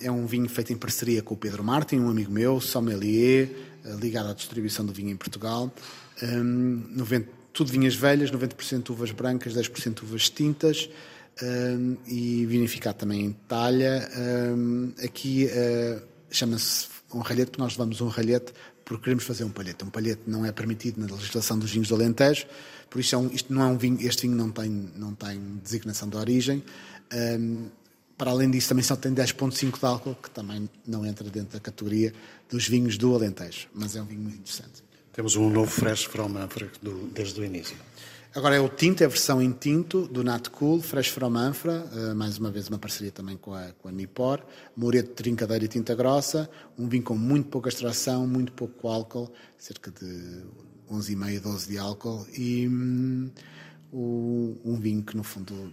é 0.00 0.10
um 0.10 0.26
vinho 0.26 0.48
feito 0.48 0.72
em 0.72 0.76
parceria 0.76 1.22
com 1.22 1.34
o 1.34 1.36
Pedro 1.36 1.62
Martin, 1.62 1.96
um 1.96 2.10
amigo 2.10 2.32
meu, 2.32 2.60
sommelier, 2.60 3.50
eh, 3.84 3.96
ligado 4.00 4.30
à 4.30 4.34
distribuição 4.34 4.84
do 4.84 4.92
vinho 4.92 5.10
em 5.10 5.16
Portugal. 5.16 5.72
90, 6.20 7.37
tudo 7.58 7.72
vinhas 7.72 7.96
velhas, 7.96 8.30
90% 8.30 8.90
uvas 8.90 9.10
brancas, 9.10 9.52
10% 9.52 10.04
uvas 10.04 10.30
tintas 10.30 10.88
um, 11.42 11.96
e 12.06 12.46
vinificado 12.46 12.98
também 12.98 13.20
em 13.20 13.32
talha. 13.48 14.08
Um, 14.16 14.92
aqui 15.02 15.46
uh, 15.46 16.00
chama-se 16.30 16.86
um 17.12 17.18
ralhete, 17.18 17.58
nós 17.58 17.72
levamos 17.72 18.00
um 18.00 18.06
ralhete 18.06 18.52
porque 18.84 19.02
queremos 19.02 19.24
fazer 19.24 19.42
um 19.42 19.50
palhete. 19.50 19.84
Um 19.84 19.90
palhete 19.90 20.22
não 20.24 20.46
é 20.46 20.52
permitido 20.52 21.00
na 21.00 21.12
legislação 21.12 21.58
dos 21.58 21.72
vinhos 21.72 21.88
do 21.88 21.96
Alentejo, 21.96 22.46
por 22.88 23.00
isso 23.00 23.16
é 23.16 23.18
um, 23.18 23.26
isto 23.26 23.52
não 23.52 23.62
é 23.62 23.66
um 23.66 23.76
vinho, 23.76 23.98
este 24.02 24.22
vinho 24.22 24.36
não 24.36 24.52
tem, 24.52 24.70
não 24.94 25.12
tem 25.12 25.40
designação 25.60 26.08
de 26.08 26.16
origem. 26.16 26.62
Um, 27.12 27.66
para 28.16 28.30
além 28.30 28.52
disso, 28.52 28.68
também 28.68 28.84
só 28.84 28.94
tem 28.94 29.12
10,5 29.12 29.80
de 29.80 29.84
álcool, 29.84 30.14
que 30.14 30.30
também 30.30 30.70
não 30.86 31.04
entra 31.04 31.28
dentro 31.28 31.54
da 31.54 31.60
categoria 31.60 32.14
dos 32.48 32.68
vinhos 32.68 32.96
do 32.96 33.16
Alentejo, 33.16 33.66
mas 33.74 33.96
é 33.96 34.02
um 34.02 34.04
vinho 34.04 34.22
muito 34.22 34.38
interessante. 34.38 34.87
Temos 35.18 35.34
um 35.34 35.50
novo 35.50 35.68
Fresh 35.68 36.04
From 36.04 36.38
Anfra 36.38 36.70
desde 37.12 37.40
o 37.40 37.44
início. 37.44 37.76
Agora 38.32 38.54
é 38.54 38.60
o 38.60 38.68
tinto, 38.68 39.02
é 39.02 39.06
a 39.06 39.08
versão 39.08 39.42
em 39.42 39.50
tinto 39.50 40.06
do 40.06 40.22
Nat 40.22 40.46
Cool, 40.46 40.80
Fresh 40.80 41.08
From 41.08 41.36
Anfra, 41.36 41.90
uh, 41.92 42.14
mais 42.14 42.38
uma 42.38 42.52
vez 42.52 42.68
uma 42.68 42.78
parceria 42.78 43.10
também 43.10 43.36
com 43.36 43.52
a, 43.52 43.72
com 43.72 43.88
a 43.88 43.90
Nipor, 43.90 44.40
Moreto 44.76 45.08
de 45.08 45.14
trincadeira 45.14 45.64
e 45.64 45.66
tinta 45.66 45.92
grossa, 45.96 46.48
um 46.78 46.88
vinho 46.88 47.02
com 47.02 47.16
muito 47.16 47.48
pouca 47.48 47.68
extração, 47.68 48.28
muito 48.28 48.52
pouco 48.52 48.86
álcool, 48.86 49.28
cerca 49.58 49.90
de 49.90 50.44
11,5, 50.88 51.40
12 51.40 51.68
de 51.68 51.78
álcool, 51.78 52.24
e 52.38 52.68
um, 52.68 53.28
um 53.92 54.76
vinho 54.76 55.02
que 55.02 55.16
no 55.16 55.24
fundo 55.24 55.72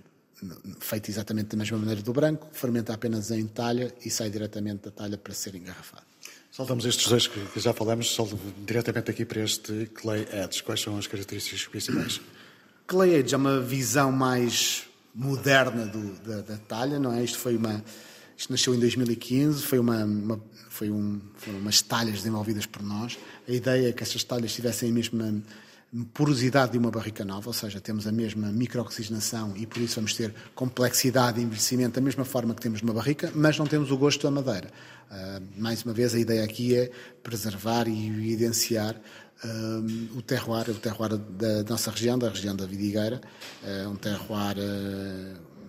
feito 0.80 1.12
exatamente 1.12 1.50
da 1.50 1.58
mesma 1.58 1.78
maneira 1.78 2.02
do 2.02 2.12
branco, 2.12 2.48
fermenta 2.52 2.96
apenas 2.96 3.30
em 3.30 3.46
talha 3.46 3.94
e 4.04 4.10
sai 4.10 4.32
diretamente 4.32 4.86
da 4.86 4.92
talha 4.92 5.20
para 5.20 5.36
ser 5.36 5.54
engarrafado. 5.54 6.15
Saltamos 6.56 6.86
estes 6.86 7.10
dois 7.10 7.28
que 7.28 7.60
já 7.60 7.74
falamos, 7.74 8.18
diretamente 8.66 9.12
aqui 9.12 9.26
para 9.26 9.42
este 9.42 9.88
Clay 9.88 10.26
Edge. 10.32 10.64
Quais 10.64 10.80
são 10.80 10.98
as 10.98 11.06
características 11.06 11.68
principais? 11.68 12.22
Clay 12.88 13.16
Edge 13.16 13.34
é 13.34 13.38
uma 13.38 13.60
visão 13.60 14.10
mais 14.10 14.86
moderna 15.14 15.86
do, 15.86 16.14
da, 16.22 16.40
da, 16.40 16.58
talha, 16.58 16.98
não 16.98 17.12
é? 17.12 17.22
Isto 17.22 17.40
foi 17.40 17.58
uma. 17.58 17.84
Isto 18.38 18.54
nasceu 18.54 18.74
em 18.74 18.80
2015, 18.80 19.64
foi 19.64 19.80
uma, 19.80 20.06
uma 20.06 20.42
foi 20.70 20.90
um, 20.90 21.20
foram 21.36 21.60
umas 21.60 21.82
talhas 21.82 22.20
desenvolvidas 22.20 22.66
por 22.66 22.82
nós. 22.82 23.20
A 23.46 23.52
ideia 23.52 23.90
é 23.90 23.92
que 23.92 24.02
essas 24.02 24.24
talhas 24.24 24.54
tivessem 24.54 24.92
a 24.92 24.94
mesma 24.94 25.44
porosidade 26.04 26.74
de 26.74 26.78
uma 26.78 26.92
barrica 26.92 27.24
nova, 27.24 27.48
ou 27.48 27.54
seja, 27.54 27.80
temos 27.80 28.06
a 28.08 28.12
mesma 28.12 28.52
microoxigenação 28.52 29.56
e 29.56 29.66
por 29.66 29.82
isso 29.82 29.96
vamos 29.96 30.14
ter 30.14 30.34
complexidade 30.54 31.40
e 31.40 31.44
envelhecimento 31.44 31.96
da 31.96 32.02
mesma 32.02 32.26
forma 32.26 32.54
que 32.54 32.62
temos 32.62 32.82
numa 32.82 32.94
barrica, 32.94 33.32
mas 33.34 33.58
não 33.58 33.66
temos 33.66 33.92
o 33.92 33.98
gosto 33.98 34.24
da 34.24 34.32
madeira. 34.32 34.70
Uh, 35.10 35.62
mais 35.62 35.84
uma 35.84 35.94
vez, 35.94 36.14
a 36.14 36.20
ideia 36.20 36.44
aqui 36.44 36.76
é 36.76 36.92
preservar 37.24 37.88
e 37.88 38.08
evidenciar 38.08 38.96
uh, 38.96 40.18
o 40.18 40.22
terroir, 40.22 40.70
o 40.70 40.76
terroir 40.76 41.16
da 41.18 41.64
nossa 41.64 41.92
região, 41.92 42.18
da 42.18 42.30
região 42.30 42.56
da 42.56 42.66
Vidigueira, 42.66 43.22
uh, 43.64 43.90
um 43.90 43.96
terroir 43.96 44.58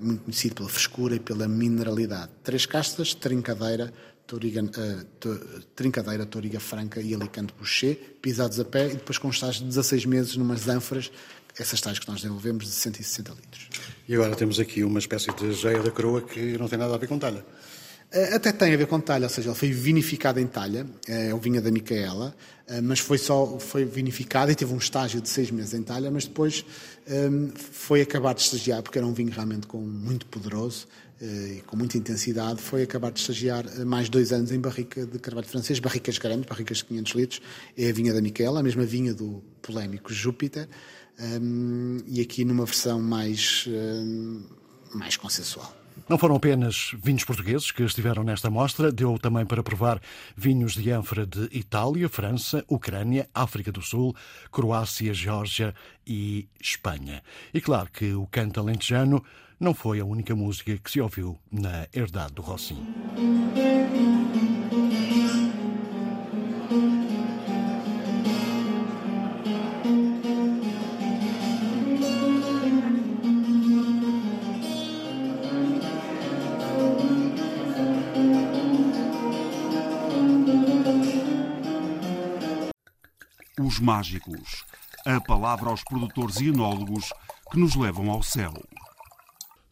muito 0.00 0.25
conhecido 0.25 0.55
pela 0.57 0.69
frescura 0.69 1.17
e 1.17 1.21
pela 1.21 1.49
mineralidade. 1.49 2.31
Três 2.43 2.67
castas, 2.67 3.15
trincadeira, 3.15 3.93
Toriga, 4.26 4.62
uh, 4.62 5.62
Trincadeira, 5.75 6.26
Toriga 6.26 6.59
Franca 6.59 7.00
e 7.00 7.15
Alicante 7.15 7.55
Boucher, 7.57 7.97
pisados 8.21 8.59
a 8.59 8.65
pé 8.65 8.87
e 8.87 8.95
depois 8.95 9.19
com 9.19 9.29
estágios 9.31 9.61
de 9.61 9.69
16 9.69 10.05
meses 10.07 10.37
numas 10.37 10.69
ânforas, 10.69 11.11
essas 11.59 11.81
tais 11.81 11.99
que 11.99 12.09
nós 12.09 12.21
desenvolvemos 12.21 12.65
de 12.65 12.73
160 12.73 13.33
litros. 13.33 13.69
E 14.09 14.15
agora 14.15 14.35
temos 14.35 14.59
aqui 14.59 14.83
uma 14.83 14.99
espécie 14.99 15.33
de 15.35 15.53
geia 15.53 15.83
da 15.83 15.91
coroa 15.91 16.21
que 16.21 16.59
não 16.59 16.69
tem 16.69 16.79
nada 16.79 16.95
a 16.95 16.99
ver 16.99 17.09
com 17.09 17.19
talha. 17.19 17.45
Eh, 18.13 18.35
até 18.35 18.53
tem 18.53 18.73
a 18.73 18.77
ver 18.77 18.87
com 18.87 19.01
talha, 19.01 19.25
ou 19.25 19.31
seja, 19.31 19.49
ele 19.49 19.59
foi 19.59 19.73
vinificado 19.73 20.39
em 20.39 20.47
talha, 20.47 20.87
é 21.07 21.35
o 21.35 21.39
vinho 21.39 21.61
da 21.61 21.71
Micaela, 21.71 22.35
mas 22.83 22.99
foi 22.99 23.17
só 23.17 23.59
foi 23.61 23.85
vinificado 23.85 24.51
e 24.51 24.55
teve 24.55 24.73
um 24.73 24.79
estágio 24.79 25.21
de 25.21 25.29
seis 25.29 25.53
meses 25.53 25.73
em 25.73 25.83
talha, 25.83 26.11
mas 26.11 26.25
depois 26.25 26.65
um, 27.09 27.51
foi 27.57 28.01
acabar 28.01 28.35
de 28.35 28.41
estagiar, 28.41 28.83
porque 28.83 28.99
era 28.99 29.07
um 29.07 29.13
vinho 29.13 29.31
realmente 29.31 29.69
com, 29.69 29.79
muito 29.79 30.27
poderoso, 30.27 30.89
eh, 31.21 31.57
e 31.59 31.63
com 31.63 31.77
muita 31.77 31.97
intensidade, 31.97 32.61
foi 32.61 32.83
acabar 32.83 33.11
de 33.11 33.21
estagiar 33.21 33.65
eh, 33.67 33.85
mais 33.85 34.09
dois 34.09 34.33
anos 34.33 34.53
em 34.53 34.61
barrica 34.61 35.07
de 35.07 35.19
carvalho 35.19 35.47
francês, 35.47 35.79
barricas 35.79 36.19
grandes, 36.19 36.47
barricas 36.47 36.79
de 36.79 36.85
500 36.85 37.13
litros. 37.15 37.43
É 37.77 37.89
a 37.89 37.93
vinha 37.93 38.13
da 38.13 38.21
Miquela, 38.21 38.61
a 38.61 38.63
mesma 38.63 38.85
vinha 38.85 39.15
do 39.15 39.43
polémico 39.63 40.13
Júpiter, 40.13 40.69
um, 41.41 41.99
e 42.07 42.21
aqui 42.21 42.45
numa 42.45 42.67
versão 42.67 43.01
mais, 43.01 43.65
um, 43.67 44.43
mais 44.95 45.17
consensual. 45.17 45.75
Não 46.09 46.19
foram 46.19 46.37
apenas 46.37 46.95
vinhos 47.03 47.25
portugueses 47.25 47.71
que 47.71 47.83
estiveram 47.83 48.23
nesta 48.23 48.49
mostra, 48.50 48.93
deu 48.93 49.19
também 49.19 49.45
para 49.45 49.62
provar 49.62 50.00
vinhos 50.37 50.75
de 50.75 50.91
ânfora 50.91 51.26
de 51.26 51.49
Itália, 51.50 52.09
França, 52.09 52.65
Ucrânia, 52.69 53.29
África 53.35 53.73
do 53.73 53.83
Sul, 53.83 54.15
Croácia, 54.53 55.12
Geórgia 55.12 55.75
e 56.07 56.49
Espanha. 56.61 57.23
E 57.53 57.61
claro 57.61 57.91
que 57.91 58.12
o 58.12 58.26
canto 58.26 58.61
alentejano 58.61 59.25
não 59.59 59.75
foi 59.75 60.00
a 60.00 60.05
única 60.05 60.35
música 60.35 60.76
que 60.76 60.91
se 60.91 61.00
ouviu 61.00 61.38
na 61.50 61.88
Herdade 61.93 62.35
do 62.35 62.43
Rossim. 62.43 62.79
Os 83.76 83.80
Mágicos. 83.80 84.64
A 85.04 85.21
palavra 85.21 85.68
aos 85.68 85.85
produtores 85.85 86.37
e 86.37 86.49
enólogos 86.49 87.12
que 87.52 87.59
nos 87.59 87.75
levam 87.75 88.11
ao 88.11 88.23
céu. 88.23 88.54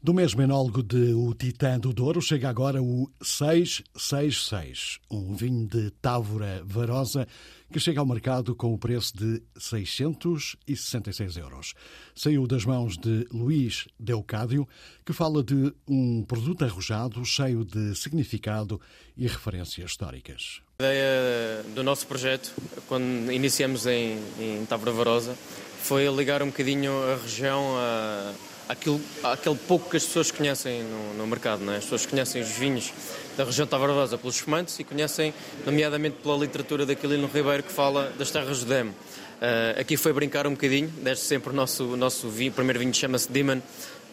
Do 0.04 0.12
mesmo 0.12 0.42
enólogo 0.42 0.82
de 0.82 1.14
O 1.14 1.32
Titã 1.32 1.78
do 1.78 1.90
Douro 1.90 2.20
chega 2.20 2.50
agora 2.50 2.82
o 2.82 3.11
666, 3.23 4.99
um 5.11 5.34
vinho 5.34 5.66
de 5.66 5.90
Távora 5.92 6.62
Varosa 6.62 7.26
que 7.73 7.80
chega 7.80 8.00
ao 8.00 8.06
mercado 8.06 8.54
com 8.54 8.75
o 8.75 8.78
preço 8.78 9.16
de 9.16 9.42
666 9.58 11.38
euros. 11.38 11.73
Saiu 12.14 12.46
das 12.46 12.66
mãos 12.66 12.99
de 12.99 13.26
Luís 13.32 13.88
Deucádio, 13.99 14.68
que 15.06 15.14
fala 15.14 15.42
de 15.42 15.73
um 15.88 16.23
produto 16.23 16.66
arrojado 16.66 17.25
cheio 17.25 17.64
de 17.64 17.94
significado 17.94 18.78
e 19.16 19.26
referências 19.26 19.90
históricas. 19.90 20.61
A 20.80 20.82
ideia 20.82 21.64
do 21.75 21.82
nosso 21.82 22.06
projeto, 22.06 22.52
quando 22.88 23.32
iniciamos 23.32 23.87
em, 23.87 24.18
em 24.38 24.66
Távora 24.66 24.92
Varosa, 24.92 25.34
foi 25.80 26.06
ligar 26.14 26.42
um 26.42 26.49
bocadinho 26.49 26.92
a 27.11 27.16
região 27.16 27.75
a 27.78 28.34
aquilo, 28.68 29.00
aquele 29.23 29.56
pouco 29.56 29.90
que 29.90 29.97
as 29.97 30.04
pessoas 30.04 30.30
conhecem 30.30 30.83
no, 30.83 31.14
no 31.14 31.26
mercado. 31.26 31.64
Não 31.64 31.73
é? 31.73 31.76
As 31.76 31.85
pessoas 31.85 32.06
conhecem 32.06 32.42
os 32.42 32.49
vinhos 32.49 32.92
da 33.37 33.44
região 33.44 33.64
de 33.64 33.71
Tavardosa 33.71 34.16
pelos 34.16 34.37
espumantes 34.37 34.78
e 34.78 34.85
conhecem, 34.85 35.35
nomeadamente, 35.64 36.16
pela 36.23 36.37
literatura 36.37 36.87
daquilo 36.87 37.14
Ribeiro 37.26 37.62
que 37.62 37.73
fala 37.73 38.12
das 38.18 38.30
terras 38.30 38.61
do 38.61 38.66
Demo. 38.66 38.90
Uh, 38.90 39.80
aqui 39.80 39.97
foi 39.97 40.12
brincar 40.12 40.47
um 40.47 40.52
bocadinho, 40.52 40.88
desde 41.02 41.25
sempre 41.25 41.50
o 41.50 41.52
nosso, 41.52 41.97
nosso 41.97 42.28
vinho, 42.28 42.50
o 42.50 42.54
primeiro 42.54 42.78
vinho 42.78 42.94
chama-se 42.94 43.30
Demon, 43.30 43.61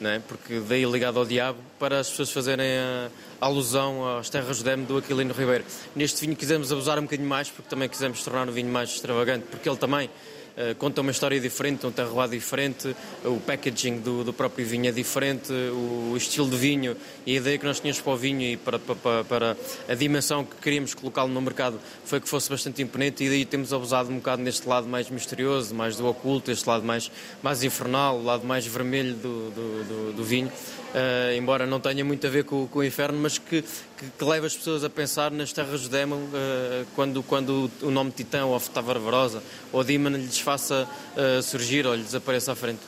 é? 0.01 0.19
porque 0.27 0.59
daí 0.67 0.83
ligado 0.83 1.19
ao 1.19 1.25
diabo, 1.25 1.59
para 1.79 1.99
as 1.99 2.09
pessoas 2.09 2.31
fazerem 2.31 2.65
a, 2.65 3.09
a 3.39 3.45
alusão 3.45 4.17
às 4.17 4.29
terras 4.29 4.57
do 4.57 4.63
Demo 4.63 4.85
do 4.85 4.97
Aquilino 4.97 5.33
Ribeiro. 5.33 5.63
Neste 5.95 6.21
vinho 6.21 6.35
quisemos 6.35 6.71
abusar 6.71 6.97
um 6.97 7.03
bocadinho 7.03 7.29
mais, 7.29 7.49
porque 7.49 7.69
também 7.69 7.87
quisemos 7.87 8.23
tornar 8.23 8.49
o 8.49 8.51
vinho 8.51 8.69
mais 8.69 8.89
extravagante, 8.89 9.45
porque 9.49 9.69
ele 9.69 9.77
também 9.77 10.09
eh, 10.57 10.73
conta 10.77 11.01
uma 11.01 11.11
história 11.11 11.39
diferente, 11.39 11.85
um 11.85 11.91
terroir 11.91 12.29
diferente, 12.29 12.95
o 13.23 13.39
packaging 13.39 13.99
do, 13.99 14.23
do, 14.23 14.33
próprio 14.33 14.65
vinho 14.65 14.87
é 14.87 14.91
diferente, 14.91 15.51
o 15.51 16.15
estilo 16.17 16.49
de 16.49 16.57
vinho 16.57 16.95
e 17.25 17.33
a 17.33 17.37
ideia 17.37 17.57
que 17.57 17.65
nós 17.65 17.79
tínhamos 17.79 18.01
para 18.01 18.13
o 18.13 18.17
vinho 18.17 18.41
e 18.41 18.57
para, 18.57 18.77
para, 18.79 19.23
para 19.23 19.57
a 19.87 19.95
dimensão 19.95 20.43
que 20.43 20.55
queríamos 20.57 20.93
colocá-lo 20.93 21.29
no 21.29 21.41
mercado 21.41 21.79
foi 22.03 22.19
que 22.19 22.27
fosse 22.27 22.49
bastante 22.49 22.81
imponente 22.81 23.23
e 23.23 23.29
daí 23.29 23.45
temos 23.45 23.71
abusado 23.71 24.11
um 24.11 24.17
bocado 24.17 24.41
neste 24.41 24.67
lado 24.67 24.87
mais 24.87 25.09
misterioso, 25.09 25.73
mais 25.73 25.95
do 25.95 26.07
oculto, 26.07 26.51
este 26.51 26.67
lado 26.67 26.83
mais, 26.83 27.09
mais 27.41 27.63
infernal, 27.63 28.17
o 28.17 28.23
lado 28.23 28.45
mais 28.45 28.65
vermelho 28.65 29.15
do, 29.15 29.49
do, 29.51 29.83
do, 29.83 30.13
do 30.13 30.23
vinho. 30.23 30.51
Uh, 30.91 31.33
embora 31.37 31.65
não 31.65 31.79
tenha 31.79 32.03
muito 32.03 32.27
a 32.27 32.29
ver 32.29 32.43
com, 32.43 32.67
com 32.67 32.79
o 32.79 32.83
inferno, 32.83 33.17
mas 33.17 33.37
que, 33.37 33.61
que, 33.61 34.05
que, 34.19 34.25
leva 34.25 34.45
as 34.45 34.53
pessoas 34.57 34.83
a 34.83 34.89
pensar 34.89 35.31
nas 35.31 35.53
terras 35.53 35.83
de 35.83 35.89
Demon 35.89 36.17
uh, 36.17 36.85
quando, 36.93 37.23
quando 37.23 37.71
o 37.81 37.89
nome 37.89 38.11
Titã 38.11 38.43
ou 38.43 38.59
Tava 38.59 38.99
Varosa 38.99 39.41
ou 39.71 39.85
Demon 39.85 40.09
lhes 40.09 40.40
faça 40.41 40.87
uh, 41.15 41.41
surgir 41.41 41.85
ou 41.85 41.95
lhes 41.95 42.13
apareça 42.15 42.51
à 42.51 42.55
frente. 42.55 42.81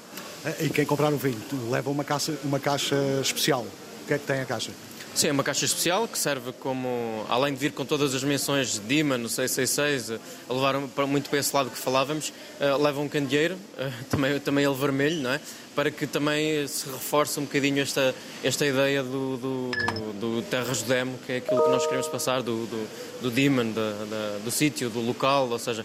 E 0.60 0.70
quem 0.70 0.86
comprar 0.86 1.14
o 1.14 1.18
vinho 1.18 1.40
leva 1.70 1.90
uma 1.90 2.04
caixa, 2.04 2.34
uma 2.44 2.60
caixa 2.60 2.96
especial. 3.22 3.62
O 3.62 4.08
que 4.08 4.14
é 4.14 4.18
que 4.18 4.26
tem 4.26 4.42
a 4.42 4.46
caixa? 4.46 4.72
Sim, 5.16 5.28
é 5.28 5.32
uma 5.32 5.44
caixa 5.44 5.64
especial 5.64 6.08
que 6.08 6.18
serve 6.18 6.52
como, 6.54 7.24
além 7.30 7.54
de 7.54 7.60
vir 7.60 7.72
com 7.72 7.86
todas 7.86 8.16
as 8.16 8.24
menções 8.24 8.74
de 8.74 8.80
Dima 8.80 9.16
no 9.16 9.30
666, 9.30 10.20
a 10.50 10.54
levar 10.54 10.76
muito 11.06 11.30
para 11.30 11.38
esse 11.38 11.56
lado 11.56 11.70
que 11.70 11.78
falávamos, 11.78 12.34
uh, 12.60 12.82
leva 12.82 13.00
um 13.00 13.08
candeeiro, 13.08 13.54
uh, 13.54 14.06
também, 14.10 14.40
também 14.40 14.66
ele 14.66 14.74
vermelho, 14.74 15.22
não 15.22 15.32
é? 15.32 15.40
para 15.76 15.92
que 15.92 16.08
também 16.08 16.68
se 16.68 16.88
reforce 16.90 17.40
um 17.40 17.44
bocadinho 17.44 17.82
esta, 17.82 18.14
esta 18.44 18.66
ideia 18.66 19.04
do, 19.04 19.38
do, 19.38 19.72
do 20.20 20.42
Terras 20.44 20.82
do 20.82 20.88
Demo, 20.88 21.20
que 21.26 21.32
é 21.32 21.38
aquilo 21.38 21.62
que 21.64 21.70
nós 21.70 21.86
queremos 21.86 22.08
passar, 22.08 22.42
do, 22.42 22.66
do, 22.66 22.88
do 23.22 23.32
Demon, 23.32 23.72
do 24.44 24.52
sítio, 24.52 24.88
do 24.92 25.00
local, 25.00 25.50
ou 25.50 25.58
seja, 25.58 25.84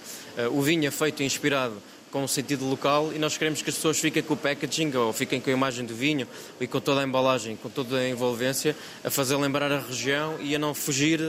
o 0.51 0.61
vinho 0.61 0.87
é 0.87 0.91
feito 0.91 1.23
e 1.23 1.27
inspirado 1.27 1.75
com 2.11 2.25
um 2.25 2.29
sentido 2.29 2.65
local 2.65 3.13
e 3.15 3.19
nós 3.19 3.37
queremos 3.37 3.63
que 3.63 3.71
as 3.71 3.77
pessoas 3.77 3.99
fiquem 3.99 4.23
com 4.23 4.35
o 4.35 4.37
packaging 4.37 4.97
ou 4.97 5.13
fiquem 5.13 5.41
com 5.41 5.51
a 5.51 5.53
imagem 5.53 5.85
do 5.85 5.95
vinho 5.95 6.27
e 6.61 6.67
com 6.67 6.81
toda 6.81 7.01
a 7.01 7.05
embalagem, 7.05 7.57
com 7.57 7.69
toda 7.69 7.97
a 7.97 8.09
envolvência, 8.09 8.75
a 9.05 9.11
fazer 9.11 9.37
lembrar 9.37 9.71
a 9.71 9.81
região 9.81 10.37
e 10.41 10.55
a 10.55 10.59
não 10.59 10.75
fugir 10.75 11.21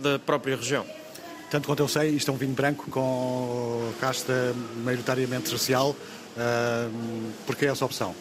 da 0.00 0.18
própria 0.18 0.56
região. 0.56 0.84
Tanto 1.50 1.66
quanto 1.66 1.80
eu 1.80 1.88
sei, 1.88 2.10
isto 2.10 2.30
é 2.30 2.34
um 2.34 2.36
vinho 2.36 2.52
branco 2.52 2.90
com 2.90 3.92
casta 4.00 4.54
maioritariamente 4.82 5.48
social. 5.48 5.90
Uh, 6.36 7.32
Porquê 7.46 7.66
essa 7.66 7.84
opção? 7.84 8.14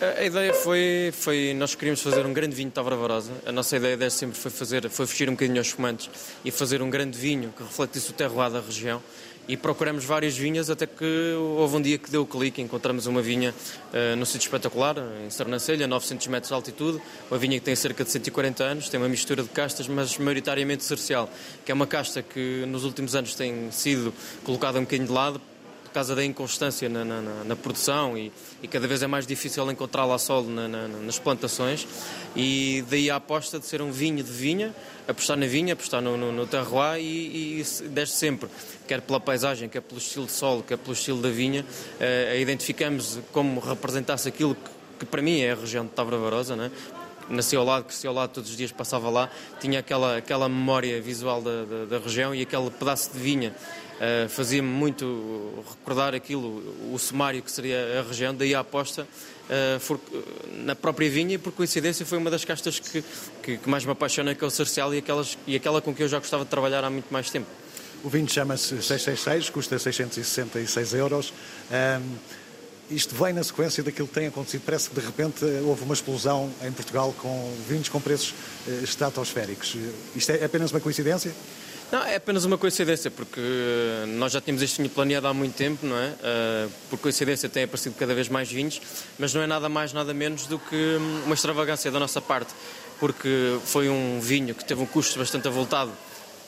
A 0.00 0.22
ideia 0.22 0.54
foi, 0.54 1.10
foi, 1.12 1.54
nós 1.54 1.74
queríamos 1.74 2.00
fazer 2.00 2.24
um 2.24 2.32
grande 2.32 2.54
vinho 2.54 2.68
de 2.68 2.74
Tavra 2.74 2.94
Varosa. 2.94 3.32
A 3.44 3.50
nossa 3.50 3.76
ideia 3.76 3.96
desde 3.96 4.16
sempre 4.16 4.38
foi 4.38 4.48
fazer, 4.48 4.88
foi 4.88 5.08
fugir 5.08 5.28
um 5.28 5.32
bocadinho 5.32 5.58
aos 5.58 5.70
fumantes 5.70 6.08
e 6.44 6.52
fazer 6.52 6.80
um 6.82 6.88
grande 6.88 7.18
vinho 7.18 7.52
que 7.56 7.64
refletisse 7.64 8.10
o 8.10 8.12
terroir 8.12 8.48
da 8.48 8.60
região 8.60 9.02
e 9.48 9.56
procuramos 9.56 10.04
várias 10.04 10.36
vinhas 10.36 10.68
até 10.68 10.86
que 10.86 11.34
houve 11.56 11.76
um 11.76 11.82
dia 11.82 11.96
que 11.96 12.10
deu 12.10 12.22
o 12.22 12.26
clique, 12.26 12.60
encontramos 12.60 13.06
uma 13.06 13.22
vinha 13.22 13.54
uh, 13.92 14.16
no 14.16 14.26
sítio 14.26 14.46
espetacular, 14.46 14.96
em 15.24 15.30
Sernancelha, 15.30 15.86
a 15.86 15.88
900 15.88 16.26
metros 16.26 16.48
de 16.48 16.54
altitude, 16.54 17.00
uma 17.30 17.38
vinha 17.38 17.58
que 17.58 17.64
tem 17.64 17.74
cerca 17.74 18.04
de 18.04 18.10
140 18.10 18.62
anos, 18.62 18.88
tem 18.90 19.00
uma 19.00 19.08
mistura 19.08 19.42
de 19.42 19.48
castas, 19.48 19.88
mas 19.88 20.18
maioritariamente 20.18 20.84
cercial, 20.84 21.30
que 21.64 21.72
é 21.72 21.74
uma 21.74 21.86
casta 21.86 22.22
que 22.22 22.64
nos 22.66 22.84
últimos 22.84 23.14
anos 23.14 23.34
tem 23.34 23.70
sido 23.70 24.12
colocada 24.44 24.78
um 24.78 24.82
bocadinho 24.82 25.08
de 25.08 25.14
lado 25.14 25.40
por 25.88 25.94
causa 25.94 26.14
da 26.14 26.24
inconstância 26.24 26.88
na, 26.88 27.04
na, 27.04 27.20
na 27.20 27.56
produção 27.56 28.16
e, 28.16 28.30
e, 28.62 28.68
cada 28.68 28.86
vez 28.86 29.02
é 29.02 29.06
mais 29.06 29.26
difícil 29.26 29.68
encontrá-la 29.70 30.14
a 30.14 30.18
solo 30.18 30.48
na, 30.48 30.68
nas 30.68 31.18
plantações 31.18 31.86
e 32.36 32.84
daí 32.88 33.10
a 33.10 33.16
aposta 33.16 33.58
de 33.58 33.66
ser 33.66 33.80
um 33.80 33.90
vinho 33.90 34.22
de 34.22 34.30
vinha, 34.30 34.74
apostar 35.08 35.36
na 35.36 35.46
vinha, 35.46 35.72
apostar 35.72 36.02
no, 36.02 36.16
no, 36.16 36.30
no 36.30 36.46
terroir 36.46 37.00
e, 37.00 37.60
e 37.60 37.64
desde 37.88 38.14
sempre 38.14 38.48
quer 38.86 39.00
pela 39.00 39.18
paisagem, 39.18 39.68
quer 39.68 39.80
pelo 39.80 39.98
estilo 39.98 40.26
de 40.26 40.32
solo, 40.32 40.62
quer 40.62 40.76
pelo 40.76 40.92
estilo 40.92 41.20
da 41.20 41.30
vinha, 41.30 41.62
uh, 41.62 42.36
identificamos 42.38 43.18
como 43.32 43.60
representasse 43.60 44.28
aquilo 44.28 44.54
que, 44.54 44.70
que, 45.00 45.06
para 45.06 45.22
mim 45.22 45.40
é 45.40 45.52
a 45.52 45.54
região 45.54 45.84
de 45.84 45.90
Tavra 45.90 46.16
Varosa, 46.16 46.54
né? 46.54 46.70
Nasci 47.28 47.56
ao 47.56 47.64
lado, 47.64 47.84
cresci 47.84 48.06
ao 48.06 48.14
lado, 48.14 48.30
todos 48.30 48.50
os 48.50 48.56
dias 48.56 48.72
passava 48.72 49.10
lá, 49.10 49.30
tinha 49.60 49.80
aquela, 49.80 50.16
aquela 50.16 50.48
memória 50.48 51.00
visual 51.00 51.42
da, 51.42 51.64
da, 51.64 51.84
da 51.84 51.98
região 51.98 52.34
e 52.34 52.42
aquele 52.42 52.70
pedaço 52.70 53.12
de 53.12 53.18
vinha 53.18 53.54
uh, 53.98 54.28
fazia-me 54.28 54.68
muito 54.68 55.64
recordar 55.68 56.14
aquilo, 56.14 56.62
o 56.92 56.98
sumário 56.98 57.42
que 57.42 57.50
seria 57.50 58.00
a 58.00 58.02
região, 58.08 58.34
daí 58.34 58.54
a 58.54 58.60
aposta 58.60 59.02
uh, 59.02 59.80
for, 59.80 60.00
na 60.64 60.74
própria 60.74 61.10
vinha 61.10 61.34
e 61.34 61.38
por 61.38 61.52
coincidência 61.52 62.04
foi 62.06 62.18
uma 62.18 62.30
das 62.30 62.44
castas 62.44 62.78
que, 62.78 63.04
que, 63.42 63.58
que 63.58 63.68
mais 63.68 63.84
me 63.84 63.92
apaixona, 63.92 64.34
que 64.34 64.42
é 64.42 64.46
o 64.46 64.50
Cercial 64.50 64.94
e, 64.94 64.98
aquelas, 64.98 65.36
e 65.46 65.56
aquela 65.56 65.80
com 65.80 65.94
que 65.94 66.02
eu 66.02 66.08
já 66.08 66.18
gostava 66.18 66.44
de 66.44 66.50
trabalhar 66.50 66.84
há 66.84 66.90
muito 66.90 67.12
mais 67.12 67.30
tempo. 67.30 67.48
O 68.02 68.08
vinho 68.08 68.28
chama-se 68.28 68.80
666, 68.80 69.50
custa 69.50 69.76
666 69.76 70.94
euros. 70.94 71.32
Um, 71.70 72.16
isto 72.90 73.14
vem 73.14 73.32
na 73.32 73.42
sequência 73.42 73.82
daquilo 73.82 74.08
que 74.08 74.14
tem 74.14 74.26
acontecido. 74.26 74.62
Parece 74.64 74.88
que 74.88 75.00
de 75.00 75.04
repente 75.04 75.44
houve 75.64 75.84
uma 75.84 75.94
explosão 75.94 76.50
em 76.62 76.72
Portugal 76.72 77.14
com 77.18 77.54
vinhos 77.68 77.88
com 77.88 78.00
preços 78.00 78.34
eh, 78.66 78.80
estratosféricos. 78.82 79.76
Isto 80.16 80.32
é 80.32 80.44
apenas 80.44 80.70
uma 80.70 80.80
coincidência? 80.80 81.32
Não, 81.90 82.04
é 82.04 82.16
apenas 82.16 82.44
uma 82.44 82.58
coincidência, 82.58 83.10
porque 83.10 83.40
nós 84.08 84.32
já 84.32 84.42
tínhamos 84.42 84.62
este 84.62 84.76
vinho 84.76 84.90
planeado 84.90 85.26
há 85.26 85.32
muito 85.32 85.54
tempo, 85.54 85.86
não 85.86 85.96
é? 85.96 86.08
Uh, 86.08 86.70
por 86.90 86.98
coincidência 86.98 87.48
têm 87.48 87.64
aparecido 87.64 87.94
cada 87.98 88.14
vez 88.14 88.28
mais 88.28 88.52
vinhos, 88.52 88.78
mas 89.18 89.32
não 89.32 89.40
é 89.40 89.46
nada 89.46 89.70
mais, 89.70 89.94
nada 89.94 90.12
menos 90.12 90.46
do 90.46 90.58
que 90.58 90.98
uma 91.24 91.34
extravagância 91.34 91.90
da 91.90 91.98
nossa 91.98 92.20
parte, 92.20 92.52
porque 93.00 93.58
foi 93.64 93.88
um 93.88 94.20
vinho 94.20 94.54
que 94.54 94.66
teve 94.66 94.82
um 94.82 94.86
custo 94.86 95.18
bastante 95.18 95.48
avultado 95.48 95.90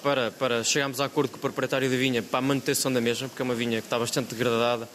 para, 0.02 0.30
para 0.30 0.62
chegarmos 0.62 1.00
a 1.00 1.06
acordo 1.06 1.30
com 1.30 1.38
o 1.38 1.40
proprietário 1.40 1.88
da 1.88 1.96
vinha 1.96 2.22
para 2.22 2.38
a 2.38 2.42
manutenção 2.42 2.92
da 2.92 3.00
mesma, 3.00 3.26
porque 3.26 3.40
é 3.40 3.44
uma 3.44 3.54
vinha 3.54 3.80
que 3.80 3.86
está 3.86 3.98
bastante 3.98 4.34
degradada, 4.34 4.86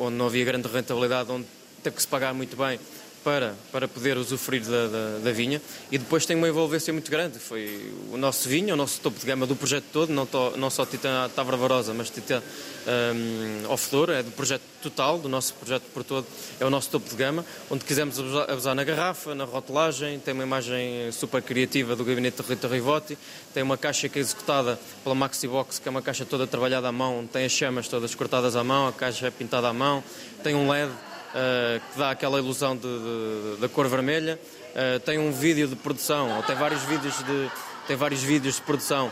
onde 0.00 0.16
não 0.16 0.26
havia 0.26 0.44
grande 0.44 0.68
rentabilidade, 0.68 1.30
onde 1.30 1.46
teve 1.82 1.96
que 1.96 2.02
se 2.02 2.08
pagar 2.08 2.34
muito 2.34 2.56
bem 2.56 2.78
para, 3.22 3.54
para 3.70 3.86
poder 3.86 4.16
usufruir 4.16 4.62
da, 4.62 4.86
da, 4.86 5.18
da, 5.24 5.32
vinha. 5.32 5.60
E 5.90 5.98
depois 5.98 6.26
tem 6.26 6.36
uma 6.36 6.48
envolvência 6.48 6.92
muito 6.92 7.10
grande. 7.10 7.38
Foi 7.38 7.92
o 8.12 8.16
nosso 8.16 8.48
vinho, 8.48 8.74
o 8.74 8.76
nosso 8.76 9.00
topo 9.00 9.18
de 9.18 9.26
gama 9.26 9.46
do 9.46 9.56
projeto 9.56 9.84
todo, 9.92 10.12
não, 10.12 10.26
to, 10.26 10.54
não 10.56 10.70
só 10.70 10.86
Titã 10.86 11.28
Tavra 11.34 11.56
Varosa, 11.56 11.92
mas 11.94 12.10
Titã 12.10 12.42
um, 12.86 13.70
Off-Door, 13.70 14.10
é 14.10 14.22
do 14.22 14.30
projeto 14.30 14.62
total, 14.82 15.18
do 15.18 15.28
nosso 15.28 15.54
projeto 15.54 15.82
por 15.92 16.02
todo, 16.02 16.26
é 16.58 16.64
o 16.64 16.70
nosso 16.70 16.88
topo 16.90 17.08
de 17.08 17.16
gama, 17.16 17.44
onde 17.70 17.84
quisemos 17.84 18.18
abusar, 18.48 18.74
na 18.74 18.84
garrafa, 18.84 19.34
na 19.34 19.44
rotulagem, 19.44 20.18
tem 20.18 20.32
uma 20.32 20.42
imagem 20.42 21.12
super 21.12 21.42
criativa 21.42 21.94
do 21.94 22.04
gabinete 22.04 22.42
de 22.42 22.48
Rita 22.48 22.68
Rivotti, 22.68 23.18
tem 23.52 23.62
uma 23.62 23.76
caixa 23.76 24.08
que 24.08 24.18
é 24.18 24.22
executada 24.22 24.78
pela 25.02 25.14
Maxi 25.14 25.46
Box, 25.46 25.78
que 25.78 25.88
é 25.88 25.90
uma 25.90 26.02
caixa 26.02 26.24
toda 26.24 26.46
trabalhada 26.46 26.88
à 26.88 26.92
mão, 26.92 27.26
tem 27.30 27.44
as 27.44 27.52
chamas 27.52 27.88
todas 27.88 28.14
cortadas 28.14 28.56
à 28.56 28.64
mão, 28.64 28.88
a 28.88 28.92
caixa 28.92 29.26
é 29.26 29.30
pintada 29.30 29.68
à 29.68 29.72
mão, 29.72 30.02
tem 30.42 30.54
um 30.54 30.68
LED 30.68 30.90
uh, 31.30 31.80
que 31.92 31.98
dá 31.98 32.10
aquela 32.10 32.38
ilusão 32.38 32.76
de, 32.76 32.82
de, 32.82 33.60
da 33.60 33.68
cor 33.68 33.88
vermelha. 33.88 34.38
Uh, 34.70 35.00
tem 35.00 35.18
um 35.18 35.32
vídeo 35.32 35.66
de 35.66 35.76
produção, 35.76 36.36
ou 36.36 36.42
tem 36.42 36.56
vários 36.56 36.82
vídeos 36.82 37.16
de, 37.18 37.50
tem 37.86 37.96
vários 37.96 38.22
vídeos 38.22 38.56
de 38.56 38.62
produção 38.62 39.10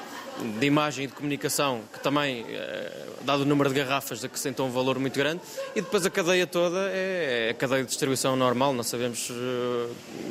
de 0.59 0.67
imagem 0.67 1.05
e 1.05 1.07
de 1.09 1.15
comunicação 1.15 1.81
que 1.93 1.99
também, 1.99 2.47
eh, 2.49 3.07
dado 3.23 3.43
o 3.43 3.45
número 3.45 3.71
de 3.71 3.75
garrafas, 3.75 4.23
acrescentam 4.23 4.69
um 4.69 4.71
valor 4.71 4.97
muito 4.97 5.19
grande 5.19 5.41
e 5.75 5.81
depois 5.81 6.07
a 6.07 6.11
cadeia 6.11 6.47
toda 6.47 6.79
é, 6.93 7.49
é 7.49 7.51
a 7.51 7.55
cadeia 7.55 7.83
de 7.83 7.89
distribuição 7.89 8.37
normal, 8.37 8.73
nós 8.73 8.87
sabemos 8.87 9.33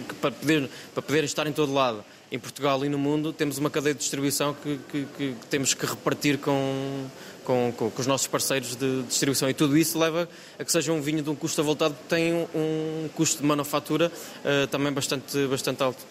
que 0.08 0.15
para 0.15 0.32
poder, 0.32 0.70
para 0.94 1.03
poder 1.03 1.24
estar 1.25 1.46
em 1.46 1.51
todo 1.51 1.74
lado 1.74 2.06
em 2.32 2.38
Portugal 2.38 2.84
e 2.84 2.90
no 2.90 2.98
mundo 2.98 3.32
temos 3.32 3.58
uma 3.58 3.70
cadeia 3.70 3.94
de 3.94 4.00
distribuição 4.00 4.54
que, 4.54 4.80
que, 4.90 5.08
que 5.18 5.36
temos 5.50 5.74
que 5.74 5.86
repartir 5.86 6.38
com, 6.38 7.06
com, 7.46 7.74
com, 7.76 7.92
os 7.98 8.08
nossos 8.08 8.28
parceiros 8.28 8.76
de 8.76 9.04
distribuição. 9.04 9.50
E 9.50 9.54
tudo 9.54 9.78
isso 9.78 9.98
leva 9.98 10.28
a 10.60 10.64
que 10.64 10.72
seja 10.72 10.92
um 10.92 11.02
vinho 11.02 11.24
de 11.24 11.30
um 11.30 11.36
custo 11.36 11.62
avultado 11.62 11.94
que 11.96 12.10
tem 12.10 12.34
um 12.34 13.10
custo 13.16 13.42
de 13.42 13.48
manufatura 13.48 14.12
uh, 14.44 14.68
também 14.68 14.92
bastante, 14.92 15.48
bastante 15.48 15.82
alto. 15.82 16.04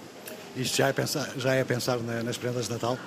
Isto 0.57 0.79
já 0.79 0.89
é 0.89 0.93
pensar, 0.93 1.31
já 1.37 1.55
é 1.55 1.65
pensar 1.65 1.99
nas 1.99 2.39
prendas 2.39 2.67
de 2.67 2.73
Natal? 2.73 2.99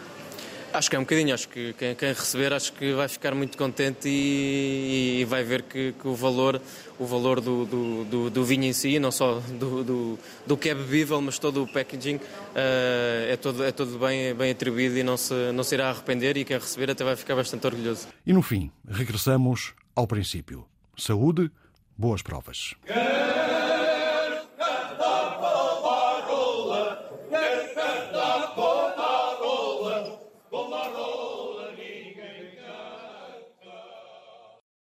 Acho 0.71 0.89
que 0.89 0.95
é 0.95 0.99
um 0.99 1.01
bocadinho, 1.01 1.33
acho 1.33 1.49
que 1.49 1.73
quem, 1.73 1.95
quem 1.95 2.09
receber 2.09 2.53
acho 2.53 2.71
que 2.73 2.93
vai 2.93 3.07
ficar 3.07 3.33
muito 3.33 3.57
contente 3.57 4.07
e, 4.07 5.21
e 5.21 5.25
vai 5.25 5.43
ver 5.43 5.63
que, 5.63 5.93
que, 5.93 6.07
o 6.07 6.13
valor, 6.13 6.61
o 6.99 7.05
valor 7.05 7.41
do, 7.41 7.65
do, 7.65 8.05
do, 8.05 8.29
do, 8.29 8.45
vinho 8.45 8.65
em 8.65 8.73
si, 8.73 8.99
não 8.99 9.11
só 9.11 9.39
do, 9.39 9.83
do, 9.83 10.19
do 10.45 10.55
que 10.55 10.69
é 10.69 10.75
bebível, 10.75 11.19
mas 11.21 11.39
todo 11.39 11.63
o 11.63 11.67
packaging 11.67 12.17
uh, 12.17 12.21
é, 13.29 13.38
todo, 13.38 13.63
é 13.63 13.71
todo 13.71 13.97
bem, 13.97 14.36
bem 14.36 14.51
atribuído 14.51 14.95
e 14.97 15.03
não 15.03 15.17
se, 15.17 15.34
não 15.51 15.63
se 15.63 15.73
irá 15.73 15.89
arrepender 15.89 16.38
e 16.38 16.45
quem 16.45 16.58
receber 16.58 16.91
até 16.91 17.03
vai 17.03 17.15
ficar 17.15 17.36
bastante 17.36 17.65
orgulhoso. 17.65 18.08
E 18.25 18.32
no 18.32 18.43
fim, 18.43 18.71
regressamos 18.88 19.73
ao 19.95 20.05
princípio. 20.05 20.67
Saúde, 20.95 21.49
boas 21.97 22.21
provas. 22.21 22.75